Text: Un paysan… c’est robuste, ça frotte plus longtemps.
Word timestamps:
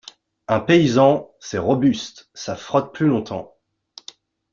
Un 0.47 0.61
paysan… 0.61 1.29
c’est 1.39 1.59
robuste, 1.59 2.31
ça 2.33 2.55
frotte 2.55 2.91
plus 2.91 3.05
longtemps. 3.05 3.55